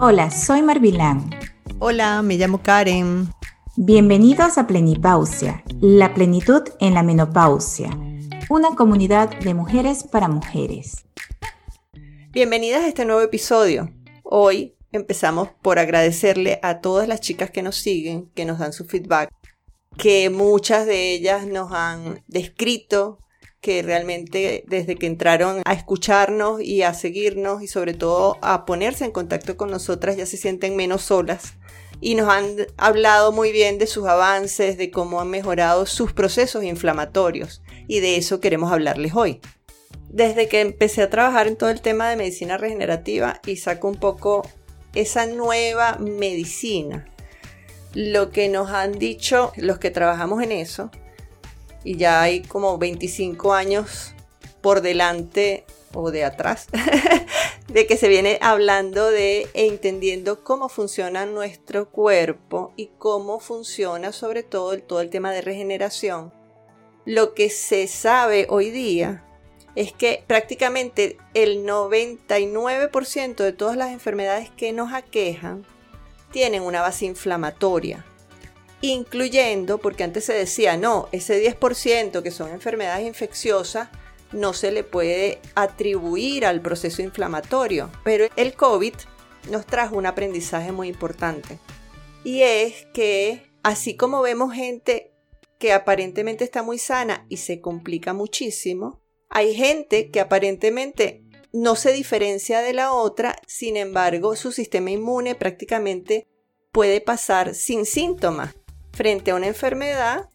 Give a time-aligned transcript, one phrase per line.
[0.00, 1.28] Hola, soy Marvilán.
[1.80, 3.30] Hola, me llamo Karen.
[3.74, 7.90] Bienvenidos a Plenipausia, la plenitud en la menopausia,
[8.48, 11.04] una comunidad de mujeres para mujeres.
[12.30, 13.92] Bienvenidas a este nuevo episodio.
[14.22, 18.84] Hoy empezamos por agradecerle a todas las chicas que nos siguen, que nos dan su
[18.84, 19.30] feedback,
[19.96, 23.18] que muchas de ellas nos han descrito
[23.60, 29.04] que realmente desde que entraron a escucharnos y a seguirnos y sobre todo a ponerse
[29.04, 31.54] en contacto con nosotras ya se sienten menos solas
[32.00, 36.62] y nos han hablado muy bien de sus avances, de cómo han mejorado sus procesos
[36.62, 39.40] inflamatorios y de eso queremos hablarles hoy.
[40.08, 43.96] Desde que empecé a trabajar en todo el tema de medicina regenerativa y saco un
[43.96, 44.48] poco
[44.94, 47.06] esa nueva medicina,
[47.94, 50.90] lo que nos han dicho los que trabajamos en eso
[51.84, 54.14] y ya hay como 25 años
[54.60, 55.64] por delante
[55.94, 56.66] o de atrás
[57.68, 64.12] de que se viene hablando de e entendiendo cómo funciona nuestro cuerpo y cómo funciona
[64.12, 66.32] sobre todo el, todo el tema de regeneración.
[67.04, 69.24] Lo que se sabe hoy día
[69.74, 75.64] es que prácticamente el 99% de todas las enfermedades que nos aquejan
[76.32, 78.04] tienen una base inflamatoria
[78.80, 83.88] incluyendo, porque antes se decía, no, ese 10% que son enfermedades infecciosas
[84.32, 88.94] no se le puede atribuir al proceso inflamatorio, pero el COVID
[89.50, 91.58] nos trajo un aprendizaje muy importante.
[92.24, 95.12] Y es que así como vemos gente
[95.58, 101.92] que aparentemente está muy sana y se complica muchísimo, hay gente que aparentemente no se
[101.92, 106.28] diferencia de la otra, sin embargo su sistema inmune prácticamente
[106.70, 108.54] puede pasar sin síntomas
[108.98, 110.28] frente a una enfermedad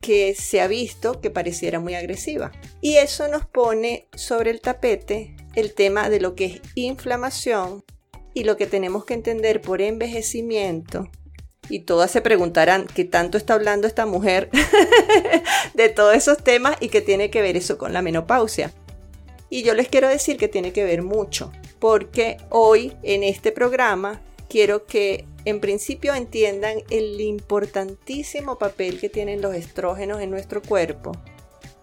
[0.00, 2.50] que se ha visto que pareciera muy agresiva.
[2.80, 7.84] Y eso nos pone sobre el tapete el tema de lo que es inflamación
[8.34, 11.08] y lo que tenemos que entender por envejecimiento.
[11.68, 14.50] Y todas se preguntarán qué tanto está hablando esta mujer
[15.74, 18.72] de todos esos temas y qué tiene que ver eso con la menopausia.
[19.48, 24.20] Y yo les quiero decir que tiene que ver mucho, porque hoy en este programa
[24.48, 31.12] quiero que en principio entiendan el importantísimo papel que tienen los estrógenos en nuestro cuerpo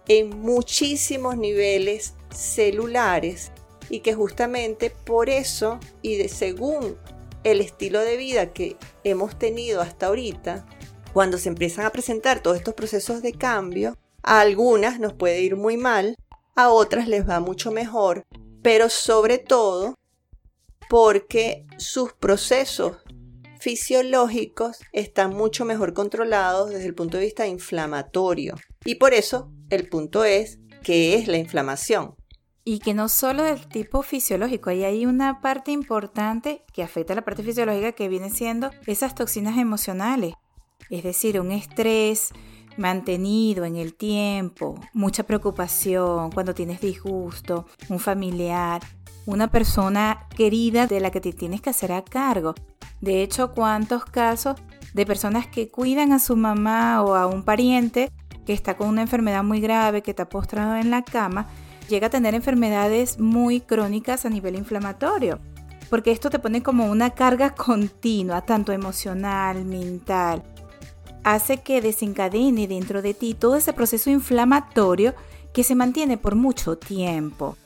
[0.06, 3.50] en muchísimos niveles celulares
[3.90, 6.96] y que justamente por eso y de según
[7.42, 10.64] el estilo de vida que hemos tenido hasta ahorita,
[11.12, 15.56] cuando se empiezan a presentar todos estos procesos de cambio, a algunas nos puede ir
[15.56, 16.16] muy mal,
[16.54, 18.24] a otras les va mucho mejor,
[18.62, 19.96] pero sobre todo
[20.88, 22.98] porque sus procesos
[23.66, 28.54] fisiológicos están mucho mejor controlados desde el punto de vista inflamatorio.
[28.84, 32.14] Y por eso el punto es, ¿qué es la inflamación?
[32.62, 37.16] Y que no solo del tipo fisiológico, ahí hay una parte importante que afecta a
[37.16, 40.34] la parte fisiológica que viene siendo esas toxinas emocionales.
[40.88, 42.30] Es decir, un estrés
[42.76, 48.80] mantenido en el tiempo, mucha preocupación, cuando tienes disgusto, un familiar,
[49.26, 52.54] una persona querida de la que te tienes que hacer a cargo.
[53.00, 54.56] De hecho, ¿cuántos casos
[54.94, 58.10] de personas que cuidan a su mamá o a un pariente
[58.46, 61.48] que está con una enfermedad muy grave, que está postrado en la cama,
[61.88, 65.40] llega a tener enfermedades muy crónicas a nivel inflamatorio?
[65.90, 70.42] Porque esto te pone como una carga continua, tanto emocional, mental.
[71.24, 75.14] Hace que desencadene dentro de ti todo ese proceso inflamatorio
[75.52, 77.56] que se mantiene por mucho tiempo.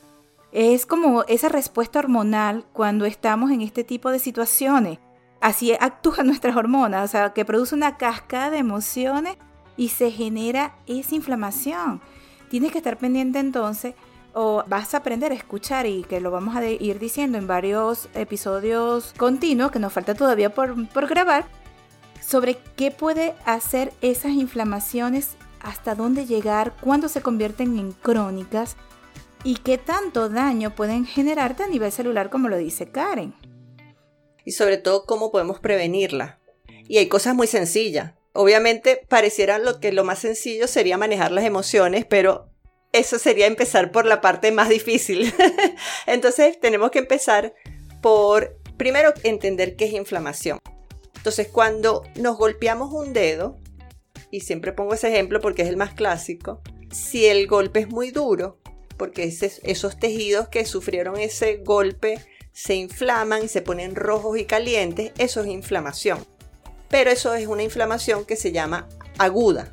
[0.53, 4.99] Es como esa respuesta hormonal cuando estamos en este tipo de situaciones.
[5.41, 9.37] Así actúan nuestras hormonas, o sea, que produce una cascada de emociones
[9.77, 12.01] y se genera esa inflamación.
[12.49, 13.95] Tienes que estar pendiente entonces
[14.33, 18.09] o vas a aprender a escuchar y que lo vamos a ir diciendo en varios
[18.15, 21.47] episodios continuos que nos falta todavía por, por grabar
[22.21, 28.77] sobre qué puede hacer esas inflamaciones, hasta dónde llegar, cuándo se convierten en crónicas
[29.45, 33.35] y qué tanto daño pueden generarte a nivel celular como lo dice Karen.
[34.45, 36.39] Y sobre todo cómo podemos prevenirla.
[36.89, 38.15] Y hay cosas muy sencillas.
[38.33, 42.49] Obviamente pareciera lo que lo más sencillo sería manejar las emociones, pero
[42.93, 45.33] eso sería empezar por la parte más difícil.
[46.07, 47.55] Entonces tenemos que empezar
[48.03, 50.59] por primero entender qué es inflamación.
[51.17, 53.59] Entonces cuando nos golpeamos un dedo,
[54.31, 58.11] y siempre pongo ese ejemplo porque es el más clásico, si el golpe es muy
[58.11, 58.59] duro,
[59.01, 65.13] porque esos tejidos que sufrieron ese golpe se inflaman y se ponen rojos y calientes,
[65.17, 66.23] eso es inflamación.
[66.91, 69.73] Pero eso es una inflamación que se llama aguda.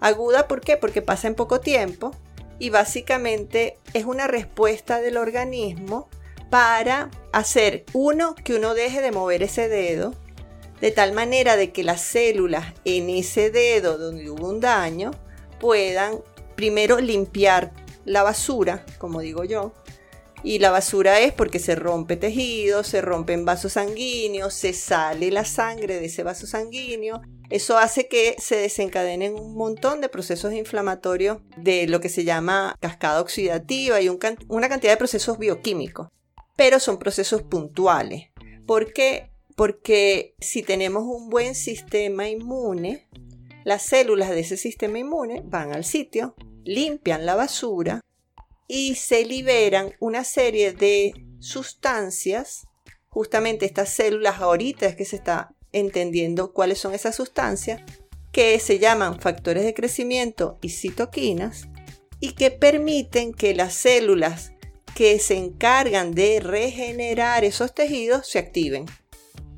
[0.00, 0.78] Aguda, ¿por qué?
[0.78, 2.12] Porque pasa en poco tiempo
[2.58, 6.08] y básicamente es una respuesta del organismo
[6.48, 10.14] para hacer uno que uno deje de mover ese dedo
[10.80, 15.10] de tal manera de que las células en ese dedo donde hubo un daño
[15.60, 16.20] puedan
[16.56, 19.72] primero limpiar la basura, como digo yo,
[20.44, 25.44] y la basura es porque se rompe tejido, se rompen vasos sanguíneos, se sale la
[25.44, 27.22] sangre de ese vaso sanguíneo.
[27.48, 32.76] Eso hace que se desencadenen un montón de procesos inflamatorios de lo que se llama
[32.80, 36.08] cascada oxidativa y una cantidad de procesos bioquímicos.
[36.56, 38.30] Pero son procesos puntuales.
[38.66, 39.30] ¿Por qué?
[39.54, 43.08] Porque si tenemos un buen sistema inmune,
[43.64, 46.34] las células de ese sistema inmune van al sitio,
[46.64, 48.00] limpian la basura
[48.68, 52.66] y se liberan una serie de sustancias.
[53.08, 57.82] Justamente estas células ahorita es que se está entendiendo cuáles son esas sustancias
[58.32, 61.68] que se llaman factores de crecimiento y citoquinas
[62.18, 64.52] y que permiten que las células
[64.94, 68.86] que se encargan de regenerar esos tejidos se activen.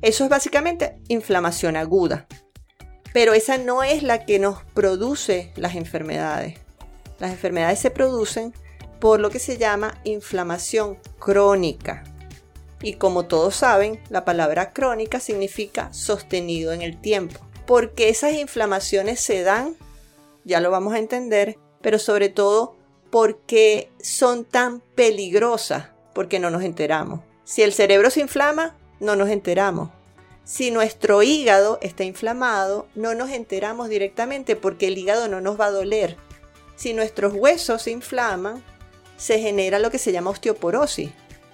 [0.01, 2.27] Eso es básicamente inflamación aguda.
[3.13, 6.64] Pero esa no es la que nos produce las enfermedades.
[7.19, 8.53] Las enfermedades se producen
[8.99, 12.03] por lo que se llama inflamación crónica.
[12.81, 17.39] Y como todos saben, la palabra crónica significa sostenido en el tiempo.
[17.65, 19.75] Porque esas inflamaciones se dan,
[20.43, 22.75] ya lo vamos a entender, pero sobre todo
[23.09, 27.21] porque son tan peligrosas, porque no nos enteramos.
[27.43, 29.89] Si el cerebro se inflama, no nos enteramos.
[30.43, 35.67] Si nuestro hígado está inflamado, no nos enteramos directamente porque el hígado no nos va
[35.67, 36.17] a doler.
[36.75, 38.63] Si nuestros huesos se inflaman,
[39.17, 41.11] se genera lo que se llama osteoporosis.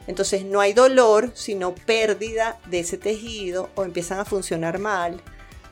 [0.08, 5.22] Entonces no hay dolor, sino pérdida de ese tejido o empiezan a funcionar mal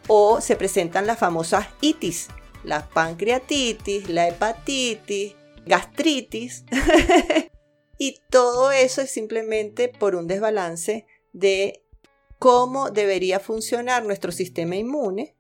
[0.08, 2.28] o se presentan las famosas itis,
[2.64, 5.36] la pancreatitis, la hepatitis,
[5.66, 6.66] gastritis.
[7.98, 11.84] y todo eso es simplemente por un desbalance de
[12.40, 15.36] cómo debería funcionar nuestro sistema inmune,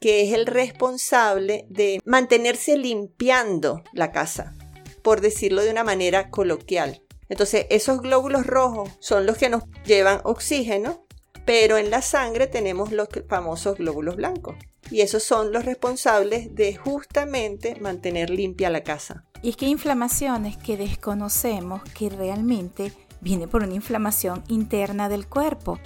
[0.00, 4.54] que es el responsable de mantenerse limpiando la casa
[5.02, 7.02] por decirlo de una manera coloquial.
[7.28, 11.06] Entonces, esos glóbulos rojos son los que nos llevan oxígeno,
[11.44, 14.56] pero en la sangre tenemos los famosos glóbulos blancos.
[14.90, 19.24] Y esos son los responsables de justamente mantener limpia la casa.
[19.42, 25.78] Y es que inflamaciones que desconocemos que realmente viene por una inflamación interna del cuerpo.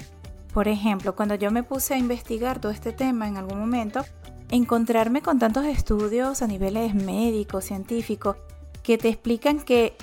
[0.54, 4.04] Por ejemplo, cuando yo me puse a investigar todo este tema en algún momento,
[4.50, 8.36] encontrarme con tantos estudios a niveles médicos, científicos,
[8.84, 9.96] que te explican que,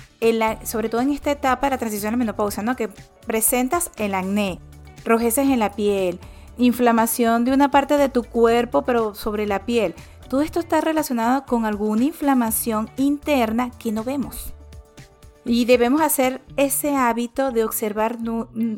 [0.64, 2.76] sobre todo en esta etapa de la transición a la menopausa, ¿no?
[2.76, 2.90] que
[3.26, 4.58] presentas el acné,
[5.06, 6.20] rojeces en la piel,
[6.58, 9.94] inflamación de una parte de tu cuerpo, pero sobre la piel.
[10.28, 14.52] Todo esto está relacionado con alguna inflamación interna que no vemos.
[15.44, 18.18] Y debemos hacer ese hábito de observar,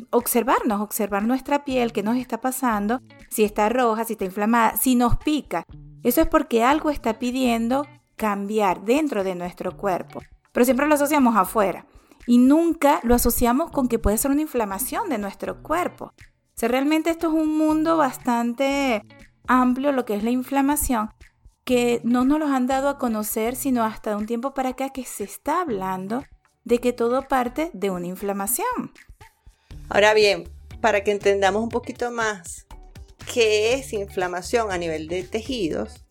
[0.09, 4.95] observarnos, observar nuestra piel, qué nos está pasando, si está roja, si está inflamada, si
[4.95, 5.63] nos pica.
[6.03, 7.85] Eso es porque algo está pidiendo
[8.15, 10.21] cambiar dentro de nuestro cuerpo,
[10.51, 11.85] pero siempre lo asociamos afuera
[12.25, 16.13] y nunca lo asociamos con que puede ser una inflamación de nuestro cuerpo.
[16.61, 19.01] O realmente esto es un mundo bastante
[19.47, 21.09] amplio, lo que es la inflamación,
[21.63, 25.03] que no nos lo han dado a conocer sino hasta un tiempo para acá que
[25.03, 26.23] se está hablando
[26.65, 28.91] de que todo parte de una inflamación.
[29.87, 30.49] Ahora bien,
[30.81, 32.65] para que entendamos un poquito más
[33.31, 36.05] qué es inflamación a nivel de tejidos,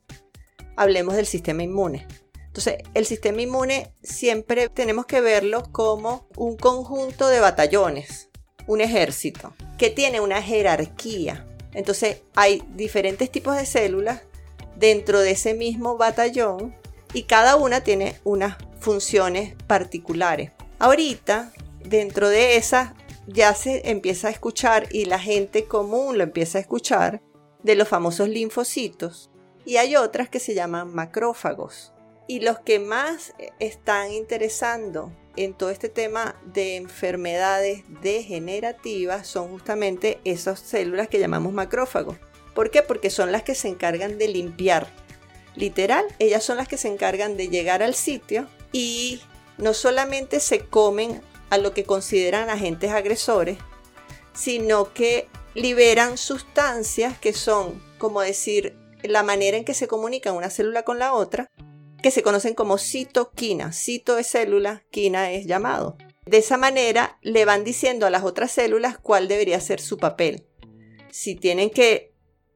[0.77, 2.07] hablemos del sistema inmune.
[2.47, 8.31] Entonces, el sistema inmune siempre tenemos que verlo como un conjunto de batallones,
[8.69, 11.47] un ejército, que tiene una jerarquía.
[11.73, 14.23] Entonces, hay diferentes tipos de células
[14.77, 16.77] dentro de ese mismo batallón
[17.13, 20.53] y cada una tiene unas funciones particulares.
[20.79, 22.93] Ahorita, dentro de esas,
[23.27, 27.23] ya se empieza a escuchar y la gente común lo empieza a escuchar
[27.63, 29.31] de los famosos linfocitos,
[29.65, 31.95] y hay otras que se llaman macrófagos.
[32.29, 40.21] Y los que más están interesando en todo este tema de enfermedades degenerativas son justamente
[40.25, 42.19] esas células que llamamos macrófagos.
[42.55, 42.83] ¿Por qué?
[42.83, 44.87] Porque son las que se encargan de limpiar.
[45.57, 49.21] Literal, ellas son las que se encargan de llegar al sitio y
[49.57, 53.57] no solamente se comen a lo que consideran agentes agresores,
[54.35, 60.51] sino que liberan sustancias que son, como decir, la manera en que se comunica una
[60.51, 61.53] célula con la otra,
[62.03, 63.73] que se conocen como citoquina.
[63.73, 65.97] Cito es célula, quina es llamado.
[66.27, 70.49] De esa manera le van diciendo a las otras células cuál debería ser su papel.
[71.13, 72.13] Si tienen que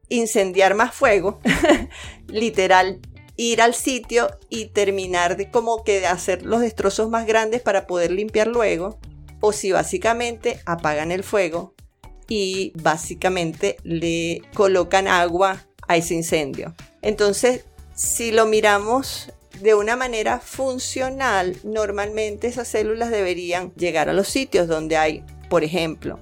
[0.09, 1.39] incendiar más fuego,
[2.27, 3.01] literal,
[3.39, 8.11] ir al sitio y terminar de como que hacer los destrozos más grandes para poder
[8.11, 8.99] limpiar luego.
[9.41, 11.73] o si básicamente apagan el fuego
[12.29, 16.75] y básicamente le colocan agua a ese incendio.
[17.03, 17.65] Entonces,
[17.95, 24.67] si lo miramos de una manera funcional, normalmente esas células deberían llegar a los sitios
[24.67, 26.19] donde hay, por ejemplo,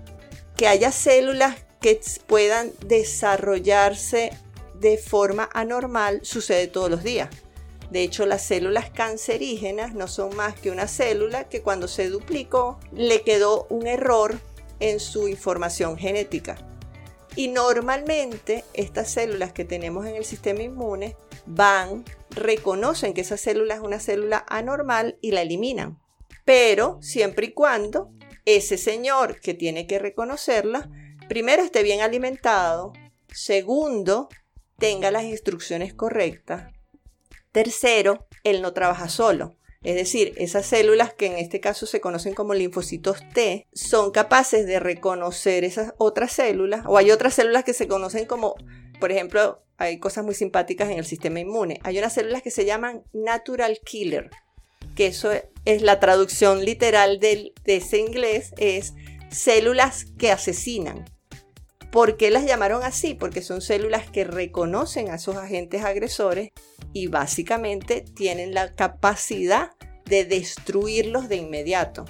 [0.55, 4.31] que haya células que puedan desarrollarse
[4.81, 7.31] de forma anormal, sucede todos los días.
[7.91, 12.81] De hecho, las células cancerígenas no son más que una célula que cuando se duplicó
[12.93, 14.39] le quedó un error
[14.81, 16.57] en su información genética.
[17.37, 23.75] Y normalmente estas células que tenemos en el sistema inmune van, reconocen que esa célula
[23.75, 26.01] es una célula anormal y la eliminan.
[26.45, 28.11] Pero siempre y cuando
[28.47, 30.89] ese señor que tiene que reconocerla,
[31.29, 32.93] primero esté bien alimentado,
[33.33, 34.29] segundo,
[34.79, 36.73] tenga las instrucciones correctas,
[37.53, 39.57] tercero, él no trabaja solo.
[39.83, 44.67] Es decir, esas células que en este caso se conocen como linfocitos T son capaces
[44.67, 48.57] de reconocer esas otras células o hay otras células que se conocen como,
[48.99, 51.79] por ejemplo, hay cosas muy simpáticas en el sistema inmune.
[51.85, 54.31] Hay unas células que se llaman natural killer,
[54.97, 55.31] que eso
[55.65, 58.95] es la traducción literal de ese inglés, es
[59.31, 61.05] células que asesinan.
[61.91, 63.15] ¿Por qué las llamaron así?
[63.15, 66.51] Porque son células que reconocen a esos agentes agresores
[66.93, 69.71] y básicamente tienen la capacidad
[70.05, 72.05] de destruirlos de inmediato,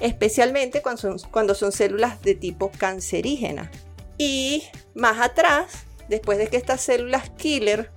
[0.00, 3.70] especialmente cuando son, cuando son células de tipo cancerígena.
[4.18, 7.90] Y más atrás, después de que estas células killer,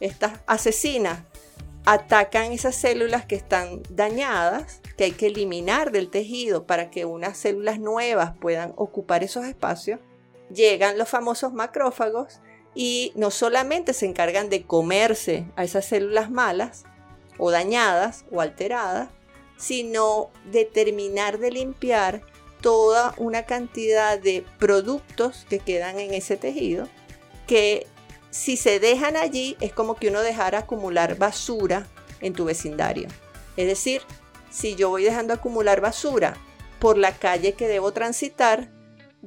[0.00, 1.20] estas asesinas,
[1.86, 7.36] atacan esas células que están dañadas, que hay que eliminar del tejido para que unas
[7.36, 10.00] células nuevas puedan ocupar esos espacios,
[10.54, 12.40] llegan los famosos macrófagos
[12.74, 16.84] y no solamente se encargan de comerse a esas células malas
[17.38, 19.08] o dañadas o alteradas,
[19.56, 22.22] sino de terminar de limpiar
[22.60, 26.88] toda una cantidad de productos que quedan en ese tejido
[27.46, 27.86] que
[28.30, 31.86] si se dejan allí es como que uno dejara acumular basura
[32.20, 33.06] en tu vecindario.
[33.56, 34.02] Es decir,
[34.50, 36.36] si yo voy dejando acumular basura
[36.78, 38.70] por la calle que debo transitar,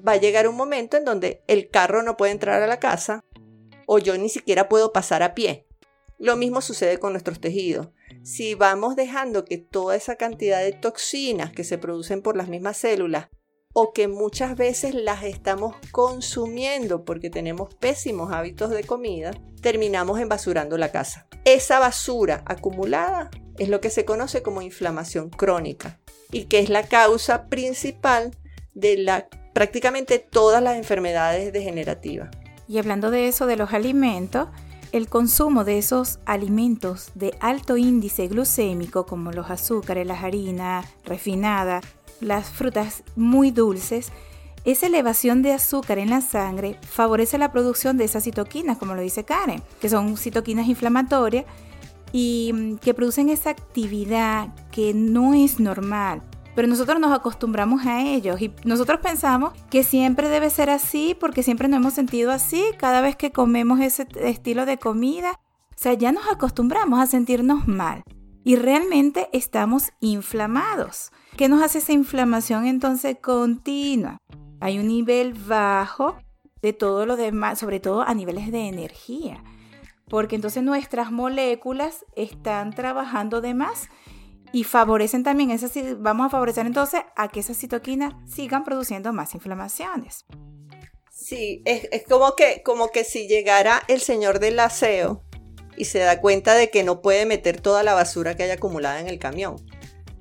[0.05, 3.23] va a llegar un momento en donde el carro no puede entrar a la casa
[3.85, 5.65] o yo ni siquiera puedo pasar a pie.
[6.19, 7.89] Lo mismo sucede con nuestros tejidos.
[8.23, 12.77] Si vamos dejando que toda esa cantidad de toxinas que se producen por las mismas
[12.77, 13.29] células
[13.73, 20.77] o que muchas veces las estamos consumiendo porque tenemos pésimos hábitos de comida, terminamos enbasurando
[20.77, 21.27] la casa.
[21.45, 25.99] Esa basura acumulada es lo que se conoce como inflamación crónica
[26.31, 28.35] y que es la causa principal
[28.73, 32.29] de la prácticamente todas las enfermedades degenerativas.
[32.67, 34.49] Y hablando de eso, de los alimentos,
[34.91, 41.83] el consumo de esos alimentos de alto índice glucémico, como los azúcares, las harinas refinadas,
[42.21, 44.11] las frutas muy dulces,
[44.63, 49.01] esa elevación de azúcar en la sangre favorece la producción de esas citoquinas, como lo
[49.01, 51.45] dice Karen, que son citoquinas inflamatorias
[52.11, 56.21] y mm, que producen esa actividad que no es normal
[56.57, 61.43] pero nosotros nos acostumbramos a ellos y nosotros pensamos que siempre debe ser así porque
[61.43, 65.33] siempre nos hemos sentido así cada vez que comemos ese estilo de comida.
[65.33, 68.01] O sea, ya nos acostumbramos a sentirnos mal
[68.43, 71.11] y realmente estamos inflamados.
[71.35, 74.17] ¿Qué nos hace esa inflamación entonces continua?
[74.59, 76.15] Hay un nivel bajo
[76.63, 79.43] de todo lo demás, sobre todo a niveles de energía,
[80.09, 83.89] porque entonces nuestras moléculas están trabajando de más
[84.51, 89.33] y favorecen también esas, vamos a favorecer entonces a que esas citoquinas sigan produciendo más
[89.35, 90.25] inflamaciones.
[91.11, 95.23] Sí, es, como, que, como que si llegara el señor del aseo
[95.75, 98.99] y se da cuenta de que no puede meter toda la basura que hay acumulada
[98.99, 99.55] en el camión.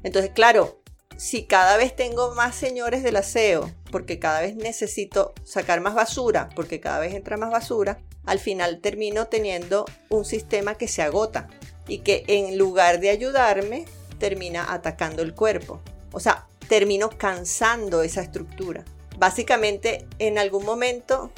[0.03, 0.83] Entonces, claro,
[1.17, 6.49] si cada vez tengo más señores del aseo, porque cada vez necesito sacar más basura,
[6.55, 11.49] porque cada vez entra más basura, al final termino teniendo un sistema que se agota
[11.89, 13.85] y que en lugar de ayudarme,
[14.19, 15.81] termina atacando el cuerpo.
[16.13, 18.85] O sea, termino cansando esa estructura.
[19.19, 21.31] Básicamente, en algún momento,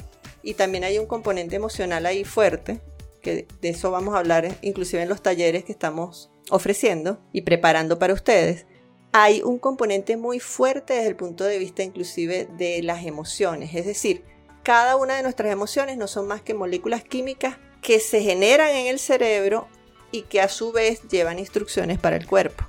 [0.43, 2.81] y también hay un componente emocional ahí fuerte,
[3.21, 7.99] que de eso vamos a hablar inclusive en los talleres que estamos ofreciendo y preparando
[7.99, 8.65] para ustedes,
[9.11, 13.73] hay un componente muy fuerte desde el punto de vista inclusive de las emociones.
[13.73, 14.23] Es decir,
[14.63, 18.87] cada una de nuestras emociones no son más que moléculas químicas que se generan en
[18.87, 19.67] el cerebro
[20.11, 22.65] y que a su vez llevan instrucciones para el cuerpo.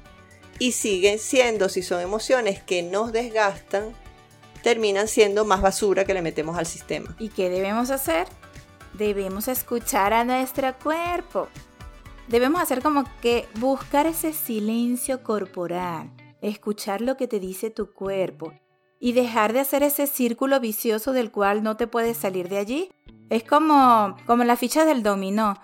[0.59, 3.94] Y siguen siendo, si son emociones que nos desgastan,
[4.62, 7.16] terminan siendo más basura que le metemos al sistema.
[7.18, 8.28] ¿Y qué debemos hacer?
[8.94, 11.49] Debemos escuchar a nuestro cuerpo.
[12.28, 16.12] Debemos hacer como que buscar ese silencio corporal.
[16.42, 18.54] escuchar lo que te dice tu cuerpo
[18.99, 22.90] y dejar de hacer ese círculo vicioso del cual no te puedes salir de allí.
[23.30, 25.61] Es como, como la ficha del dominó,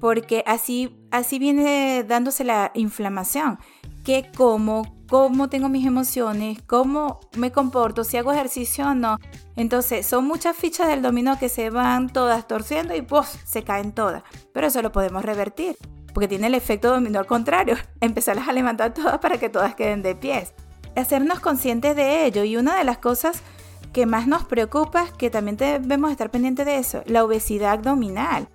[0.00, 3.58] porque así, así viene dándose la inflamación,
[4.04, 9.18] que como, cómo tengo mis emociones, cómo me comporto, si hago ejercicio o no.
[9.56, 13.92] Entonces, son muchas fichas del dominó que se van todas torciendo y pues se caen
[13.92, 14.22] todas.
[14.52, 15.76] Pero eso lo podemos revertir,
[16.14, 20.02] porque tiene el efecto dominó al contrario, empezarlas a levantar todas para que todas queden
[20.02, 20.54] de pies
[20.98, 23.42] hacernos conscientes de ello y una de las cosas
[23.92, 28.48] que más nos preocupa, que también debemos estar pendientes de eso, la obesidad abdominal.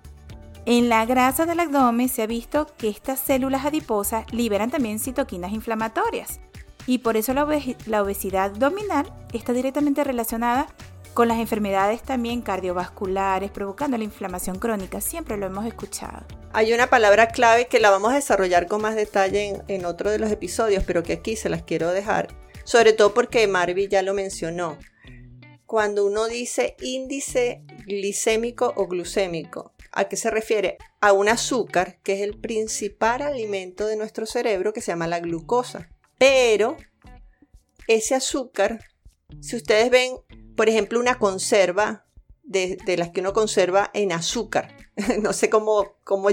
[0.66, 5.52] En la grasa del abdomen se ha visto que estas células adiposas liberan también citoquinas
[5.52, 6.40] inflamatorias
[6.86, 7.44] y por eso la,
[8.02, 10.66] obesidad abdominal está directamente relacionada
[11.12, 15.00] con las enfermedades también cardiovasculares, provocando la inflamación crónica.
[15.00, 16.24] Siempre lo hemos escuchado.
[16.52, 20.18] Hay una palabra clave que la vamos a desarrollar con más detalle en, otro de
[20.18, 22.28] los episodios, pero que aquí se las quiero dejar,
[22.64, 24.78] sobre todo porque Marvi ya lo mencionó.
[25.66, 30.78] Cuando uno dice índice glicémico o glucémico, ¿a qué se refiere?
[31.00, 35.20] A un azúcar que es el principal alimento de nuestro cerebro que se llama la
[35.20, 35.90] glucosa.
[36.18, 36.76] Pero
[37.88, 38.80] ese azúcar,
[39.40, 40.18] si ustedes ven
[40.56, 42.06] por ejemplo, una conserva
[42.42, 44.76] de, las que uno conserva en azúcar.
[45.20, 46.28] no sé cómo, cómo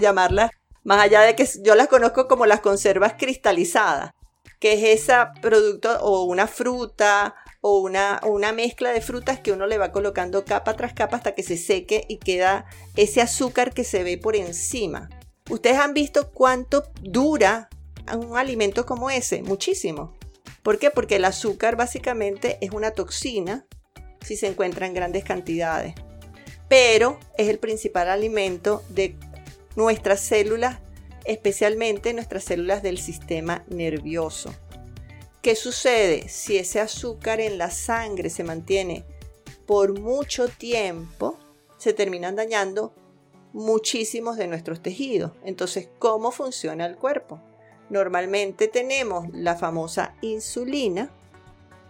[0.84, 4.14] más allá de que yo las conozco como las conservas cristalizadas,
[4.60, 9.68] que es ese producto o una fruta o una, una mezcla de frutas que uno
[9.68, 12.66] le va colocando capa tras capa hasta que se seque y queda
[12.96, 15.10] ese azúcar que se ve por encima.
[15.50, 17.70] ¿Ustedes han visto cuánto dura
[18.14, 19.44] un alimento como ese?
[19.44, 20.14] Muchísimo.
[20.64, 20.92] ¿Por qué?
[20.92, 23.66] Porque el azúcar básicamente es una toxina
[24.22, 25.96] si se encuentra en grandes cantidades,
[26.68, 29.16] pero es el principal alimento de
[29.76, 30.78] nuestras células,
[31.26, 34.54] especialmente nuestras células del sistema nervioso.
[35.42, 39.04] ¿Qué sucede si ese azúcar en la sangre se mantiene
[39.66, 41.40] por mucho tiempo?
[41.80, 42.94] Se terminan dañando
[43.52, 45.32] muchísimos de nuestros tejidos.
[45.44, 47.42] Entonces, ¿cómo funciona el cuerpo?
[47.90, 51.12] Normalmente tenemos la famosa insulina,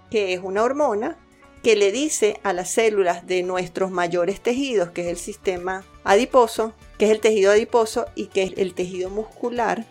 [0.09, 1.17] que es una hormona
[1.61, 6.73] que le dice a las células de nuestros mayores tejidos, que es el sistema adiposo,
[6.97, 9.85] que es el tejido adiposo y que es el tejido muscular,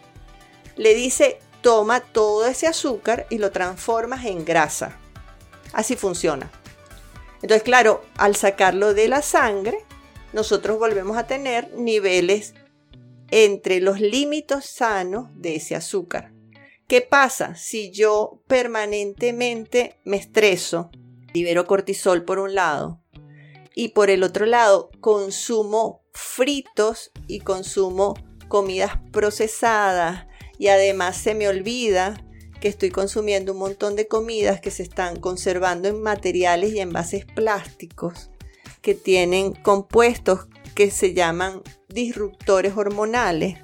[0.77, 4.99] le dice, toma todo ese azúcar y lo transformas en grasa.
[5.73, 6.51] Así funciona.
[7.43, 9.79] Entonces, claro, al sacarlo de la sangre,
[10.33, 12.55] nosotros volvemos a tener niveles
[13.31, 16.33] entre los límites sanos de ese azúcar.
[16.87, 20.91] ¿Qué pasa si yo permanentemente me estreso,
[21.33, 23.01] libero cortisol por un lado
[23.75, 28.15] y por el otro lado consumo fritos y consumo
[28.49, 30.27] comidas procesadas
[30.61, 32.23] y además se me olvida
[32.61, 37.25] que estoy consumiendo un montón de comidas que se están conservando en materiales y envases
[37.25, 38.31] plásticos
[38.83, 43.57] que tienen compuestos que se llaman disruptores hormonales,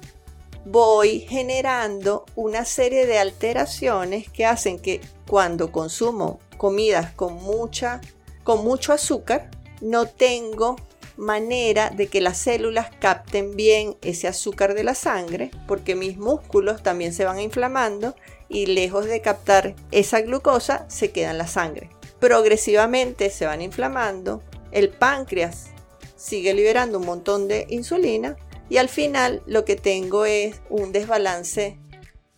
[0.65, 8.01] voy generando una serie de alteraciones que hacen que cuando consumo comidas con mucha
[8.43, 10.77] con mucho azúcar, no tengo
[11.17, 16.83] manera de que las células capten bien ese azúcar de la sangre, porque mis músculos
[16.83, 18.15] también se van inflamando
[18.49, 21.89] y lejos de captar esa glucosa se queda en la sangre.
[22.19, 25.67] Progresivamente se van inflamando, el páncreas
[26.15, 28.37] sigue liberando un montón de insulina
[28.69, 31.79] y al final lo que tengo es un desbalance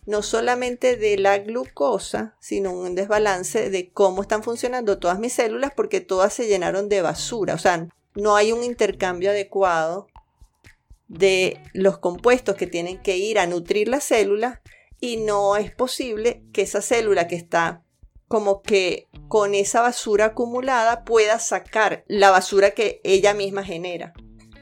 [0.06, 5.72] no solamente de la glucosa, sino un desbalance de cómo están funcionando todas mis células
[5.74, 7.54] porque todas se llenaron de basura.
[7.54, 10.08] O sea, no hay un intercambio adecuado
[11.08, 14.60] de los compuestos que tienen que ir a nutrir las células
[15.00, 17.82] y no es posible que esa célula que está
[18.28, 24.12] como que con esa basura acumulada pueda sacar la basura que ella misma genera.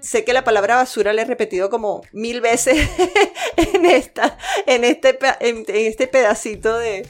[0.00, 2.88] Sé que la palabra basura la he repetido como mil veces
[3.56, 7.06] en, esta, en, este, en, este pedacito de,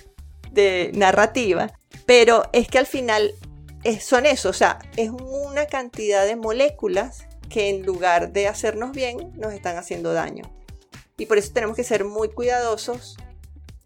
[0.94, 1.70] narrativa,
[2.06, 3.34] pero es que al final
[3.96, 9.32] son eso, o sea, es una cantidad de moléculas que en lugar de hacernos bien,
[9.36, 10.44] nos están haciendo daño.
[11.16, 13.16] Y por eso tenemos que ser muy cuidadosos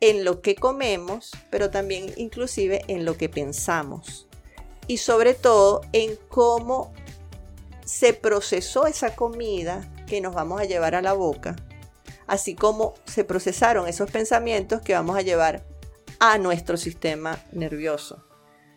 [0.01, 4.27] en lo que comemos, pero también inclusive en lo que pensamos.
[4.89, 6.93] Y sobre todo en cómo
[7.85, 11.57] se procesó esa comida que nos vamos a llevar a la boca,
[12.27, 15.65] así como se procesaron esos pensamientos que vamos a llevar
[16.19, 18.25] a nuestro sistema nervioso.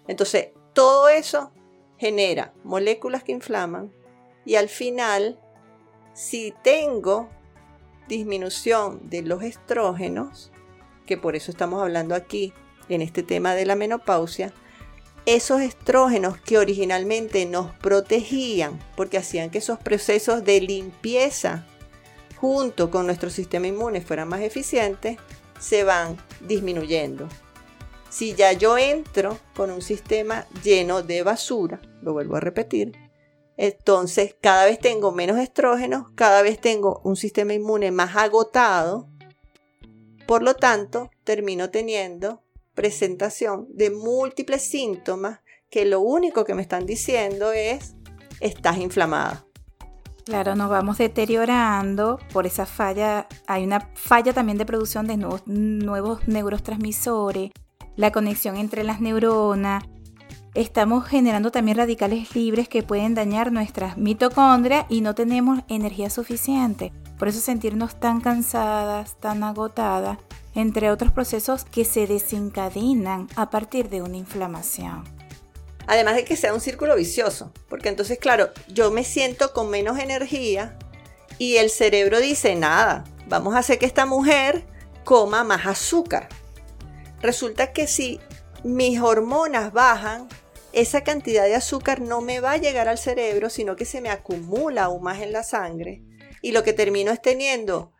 [0.08, 1.52] Entonces, todo eso
[1.98, 3.92] genera moléculas que inflaman
[4.46, 5.40] y al final,
[6.14, 7.30] si tengo
[8.08, 10.52] disminución de los estrógenos,
[11.08, 12.54] que por eso estamos hablando aquí
[12.90, 14.54] en este tema de la menopausia,
[15.26, 21.66] esos estrógenos que originalmente nos protegían porque hacían que esos procesos de limpieza
[22.36, 25.18] junto con nuestro sistema inmune fueran más eficientes,
[25.58, 27.30] se van disminuyendo.
[28.16, 32.94] Si ya yo entro con un sistema lleno de basura, lo vuelvo a repetir,
[33.58, 39.10] entonces cada vez tengo menos estrógenos, cada vez tengo un sistema inmune más agotado,
[40.26, 42.42] por lo tanto termino teniendo
[42.74, 47.96] presentación de múltiples síntomas que lo único que me están diciendo es
[48.40, 49.46] estás inflamada.
[50.24, 53.28] Claro, nos vamos deteriorando por esa falla.
[53.46, 57.52] Hay una falla también de producción de nuevos, nuevos neurotransmisores,
[57.96, 59.84] la conexión entre las neuronas.
[60.54, 66.94] Estamos generando también radicales libres que pueden dañar nuestras mitocondrias y no tenemos energía suficiente.
[67.20, 70.18] Por eso sentirnos tan cansadas, tan agotadas
[70.56, 75.04] entre otros procesos que se desencadenan a partir de una inflamación.
[75.88, 80.00] Además de que sea un círculo vicioso, porque entonces, claro, yo me siento con menos
[80.00, 80.80] energía
[81.38, 84.66] y el cerebro dice, nada, vamos a hacer que esta mujer
[85.04, 86.30] coma más azúcar.
[87.26, 88.20] Resulta que si
[88.64, 90.30] mis hormonas bajan,
[90.74, 94.10] esa cantidad de azúcar no me va a llegar al cerebro, sino que se me
[94.10, 96.04] acumula aún más en la sangre.
[96.44, 97.92] Y lo que termino es teniendo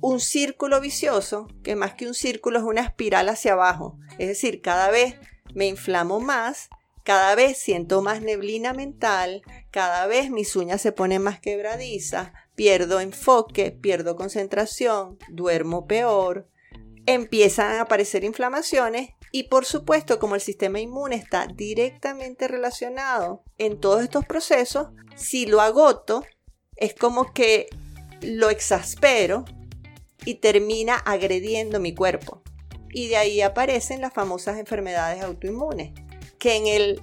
[0.00, 3.98] un círculo vicioso, que más que un círculo es una espiral hacia abajo.
[4.18, 5.16] Es decir, cada vez
[5.52, 6.70] me inflamo más,
[7.04, 12.98] cada vez siento más neblina mental, cada vez mis uñas se ponen más quebradizas, pierdo
[12.98, 16.48] enfoque, pierdo concentración, duermo peor,
[17.06, 23.80] empiezan a aparecer inflamaciones y por supuesto como el sistema inmune está directamente relacionado en
[23.80, 26.24] todos estos procesos, si lo agoto,
[26.76, 27.68] es como que
[28.20, 29.44] lo exaspero
[30.24, 32.42] y termina agrediendo mi cuerpo.
[32.90, 35.92] Y de ahí aparecen las famosas enfermedades autoinmunes,
[36.38, 37.02] que en, el,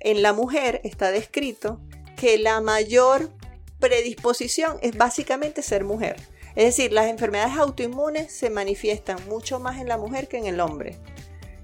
[0.00, 1.80] en la mujer está descrito
[2.16, 3.30] que la mayor
[3.78, 6.16] predisposición es básicamente ser mujer.
[6.54, 10.60] Es decir, las enfermedades autoinmunes se manifiestan mucho más en la mujer que en el
[10.60, 10.98] hombre.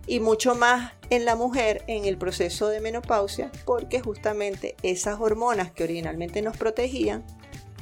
[0.07, 5.71] Y mucho más en la mujer en el proceso de menopausia, porque justamente esas hormonas
[5.71, 7.25] que originalmente nos protegían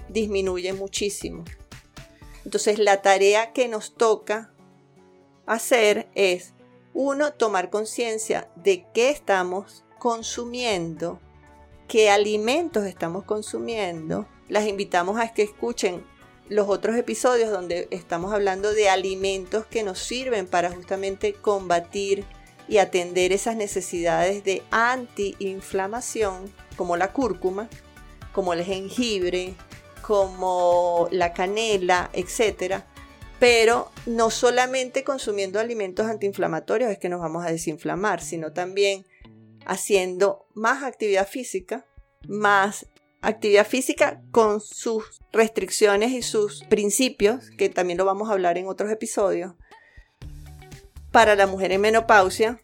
[0.09, 1.45] disminuyen muchísimo.
[2.45, 4.53] Entonces la tarea que nos toca
[5.47, 6.55] hacer es,
[6.95, 11.21] uno, tomar conciencia de qué estamos consumiendo,
[11.89, 14.27] qué alimentos estamos consumiendo.
[14.49, 16.05] Las invitamos a que escuchen
[16.49, 22.25] los otros episodios donde estamos hablando de alimentos que nos sirven para justamente combatir
[22.69, 27.69] y atender esas necesidades de antiinflamación, como la cúrcuma,
[28.33, 29.55] como el jengibre,
[30.03, 32.83] como la canela, etc.
[33.39, 39.07] Pero no solamente consumiendo alimentos antiinflamatorios es que nos vamos a desinflamar, sino también
[39.65, 41.85] haciendo más actividad física,
[42.29, 42.87] más
[43.29, 48.69] actividad física con sus restricciones y sus principios, que también lo vamos a hablar en
[48.69, 49.55] otros episodios,
[51.11, 52.61] para la mujer en menopausia.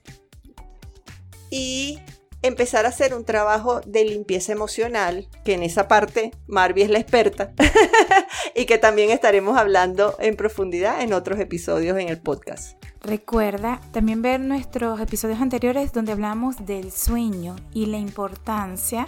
[1.51, 1.99] Y
[2.43, 6.99] empezar a hacer un trabajo de limpieza emocional, que en esa parte Marvi es la
[6.99, 7.53] experta,
[8.55, 12.83] y que también estaremos hablando en profundidad en otros episodios en el podcast.
[13.03, 19.07] Recuerda también ver nuestros episodios anteriores donde hablamos del sueño y la importancia,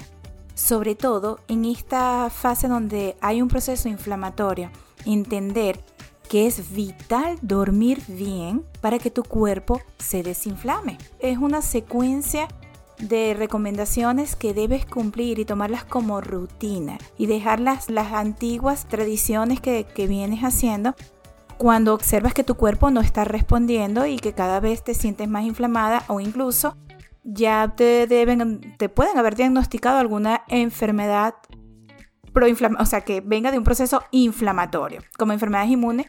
[0.54, 4.70] sobre todo en esta fase donde hay un proceso inflamatorio,
[5.04, 5.80] entender
[6.28, 10.98] que es vital dormir bien para que tu cuerpo se desinflame.
[11.20, 12.48] Es una secuencia
[12.98, 19.84] de recomendaciones que debes cumplir y tomarlas como rutina y dejar las, antiguas tradiciones que,
[19.84, 20.94] que vienes haciendo
[21.58, 25.44] cuando observas que tu cuerpo no está respondiendo y que cada vez te sientes más
[25.44, 26.76] inflamada o incluso
[27.24, 31.34] ya te deben te pueden haber diagnosticado alguna enfermedad
[32.32, 36.06] proinflamatoria, o sea, que venga de un proceso inflamatorio, como enfermedades inmunes,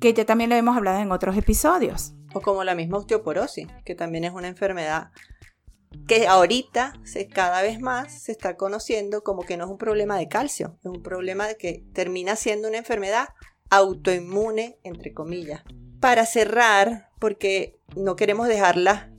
[0.00, 2.14] que ya también lo hemos hablado en otros episodios.
[2.34, 5.10] O como la misma osteoporosis, que también es una enfermedad
[6.06, 10.18] que ahorita se, cada vez más se está conociendo como que no es un problema
[10.18, 13.28] de calcio, es un problema de que termina siendo una enfermedad
[13.70, 15.62] autoinmune, entre comillas.
[16.00, 19.10] Para cerrar, porque no queremos dejarla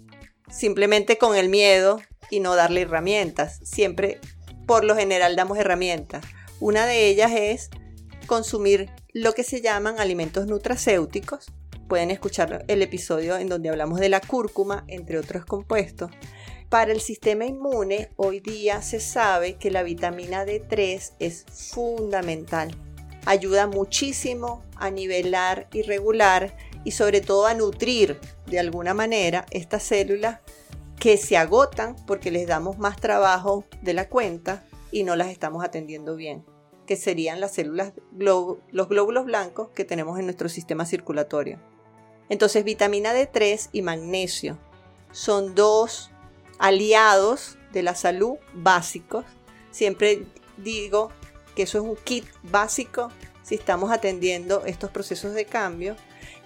[0.49, 4.19] simplemente con el miedo y no darle herramientas, siempre
[4.65, 6.25] por lo general damos herramientas.
[6.60, 7.69] Una de ellas es
[8.27, 11.51] consumir lo que se llaman alimentos nutracéuticos.
[11.88, 16.12] Pueden escuchar el episodio en donde hablamos de la cúrcuma, entre otros compuestos.
[16.69, 22.75] Para el sistema inmune, hoy día se sabe que la vitamina D3 es fundamental.
[23.25, 26.55] Ayuda muchísimo a nivelar y regular
[26.88, 30.39] y sobre todo a nutrir de alguna manera estas células
[30.97, 35.65] que se agotan porque les damos más trabajo de la cuenta y no las estamos
[35.65, 36.45] atendiendo bien,
[36.86, 41.60] que serían las células, los glóbulos blancos que tenemos en nuestro sistema circulatorio.
[42.30, 44.58] Entonces, vitamina D3 y magnesio
[45.12, 46.10] son dos
[46.58, 49.26] aliados de la salud básicos.
[49.71, 51.12] Siempre digo
[51.54, 53.12] que eso es un kit básico
[53.43, 55.97] si estamos atendiendo estos procesos de cambio.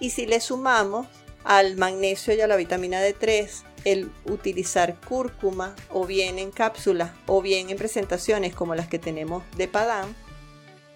[0.02, 1.06] Y si le sumamos
[1.44, 7.40] al magnesio y a la vitamina D3 el utilizar cúrcuma o bien en cápsulas o
[7.40, 10.12] bien en presentaciones como las que tenemos de Padam,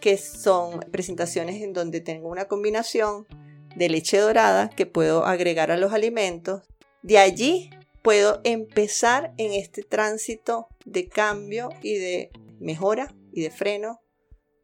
[0.00, 3.28] que son presentaciones en donde tengo una combinación
[3.76, 6.64] de leche dorada que puedo agregar a los alimentos.
[7.02, 7.70] De allí
[8.02, 14.00] puedo empezar en este tránsito de cambio y de mejora y de freno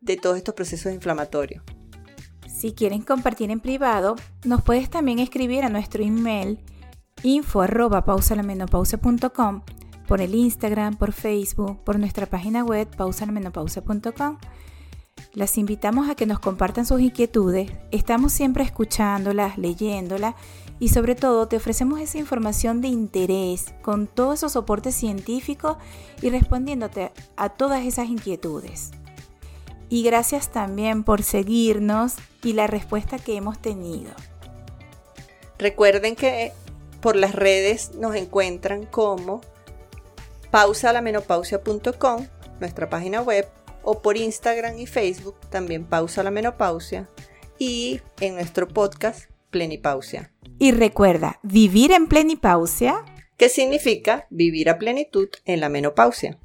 [0.00, 1.62] de todos estos procesos inflamatorios.
[2.53, 6.59] Si quieren compartir en privado, nos puedes también escribir a nuestro email
[7.25, 9.62] info arroba pausalamenopausia.com
[10.07, 14.38] por el Instagram, por Facebook, por nuestra página web pausalamenopausia.com.
[15.33, 17.73] Las invitamos a que nos compartan sus inquietudes.
[17.91, 20.35] Estamos siempre escuchándolas, leyéndolas
[20.79, 25.79] y sobre todo te ofrecemos esa información de interés con todos esos soportes científicos
[26.21, 28.91] y respondiéndote a todas esas inquietudes.
[29.92, 34.11] Y gracias también por seguirnos y la respuesta que hemos tenido.
[35.59, 36.52] Recuerden que
[37.02, 39.42] por las redes nos encuentran como
[40.50, 42.26] pausalamenopausia.com,
[42.59, 43.46] nuestra página web,
[43.83, 47.11] o por Instagram y Facebook, también Pausa la Menopausia,
[47.59, 50.33] y en nuestro podcast Plenipausia.
[50.59, 53.05] Y recuerda, vivir en plenipausia.
[53.37, 56.38] ¿Qué significa vivir a plenitud en la menopausia?